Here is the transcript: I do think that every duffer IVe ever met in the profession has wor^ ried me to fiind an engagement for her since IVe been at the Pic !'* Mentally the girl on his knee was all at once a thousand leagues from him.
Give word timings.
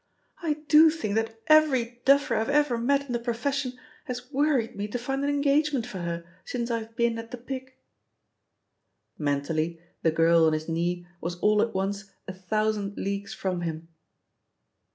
I 0.41 0.53
do 0.67 0.89
think 0.89 1.13
that 1.13 1.39
every 1.45 2.01
duffer 2.05 2.33
IVe 2.35 2.49
ever 2.49 2.79
met 2.79 3.05
in 3.05 3.11
the 3.13 3.19
profession 3.19 3.73
has 4.05 4.19
wor^ 4.33 4.57
ried 4.57 4.75
me 4.75 4.87
to 4.87 4.97
fiind 4.97 5.21
an 5.23 5.29
engagement 5.29 5.85
for 5.85 5.99
her 5.99 6.25
since 6.43 6.71
IVe 6.71 6.95
been 6.95 7.19
at 7.19 7.29
the 7.29 7.37
Pic 7.37 7.77
!'* 7.37 7.77
Mentally 9.29 9.79
the 10.01 10.09
girl 10.09 10.45
on 10.45 10.53
his 10.53 10.67
knee 10.67 11.05
was 11.21 11.35
all 11.37 11.61
at 11.61 11.75
once 11.75 12.05
a 12.27 12.33
thousand 12.33 12.97
leagues 12.97 13.35
from 13.35 13.61
him. 13.61 13.89